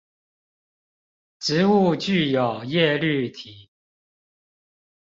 [1.37, 3.69] 植物具有葉綠體